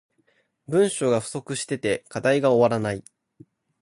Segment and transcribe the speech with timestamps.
[0.67, 3.03] 文章が不足してて課題が終わらない